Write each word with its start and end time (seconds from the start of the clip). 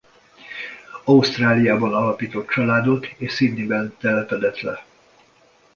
Ausztráliában 1.03 1.93
alapított 1.93 2.49
családot 2.49 3.05
és 3.05 3.35
Sydneyben 3.35 3.95
telepedett 3.99 4.59
le. 4.61 4.85